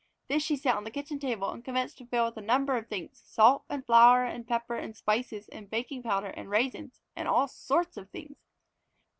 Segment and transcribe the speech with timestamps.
[0.29, 2.87] This she set on the kitchen table and commenced to fill with any number of
[2.87, 7.47] things: salt and pepper and flour and spices and baking powder and raisins, and all
[7.47, 8.39] sorts of things.